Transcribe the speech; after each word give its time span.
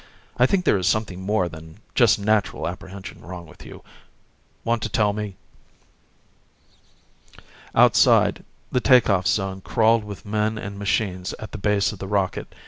I 0.35 0.47
think 0.47 0.65
there 0.65 0.79
is 0.79 0.87
something 0.87 1.21
more 1.21 1.47
than 1.47 1.79
just 1.93 2.17
natural 2.17 2.67
apprehension 2.67 3.21
wrong 3.21 3.45
with 3.45 3.63
you. 3.63 3.83
Want 4.63 4.81
to 4.81 4.89
tell 4.89 5.13
me?" 5.13 5.35
Outside, 7.75 8.43
the 8.71 8.79
take 8.81 9.11
off 9.11 9.27
zone 9.27 9.61
crawled 9.61 10.03
with 10.03 10.25
men 10.25 10.57
and 10.57 10.79
machines 10.79 11.35
at 11.37 11.51
the 11.51 11.59
base 11.59 11.91
of 11.91 11.99
the 11.99 12.07
rocket. 12.07 12.51